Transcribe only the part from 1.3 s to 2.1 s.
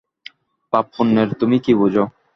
তুমি কী বুঝ?